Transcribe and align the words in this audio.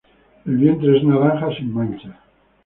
El 0.47 0.55
vientre 0.57 0.95
es 0.99 1.03
naranja 1.09 1.51
sin 1.57 1.71
manchas. 1.75 2.15